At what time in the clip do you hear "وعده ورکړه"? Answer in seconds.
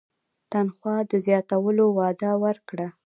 1.97-2.87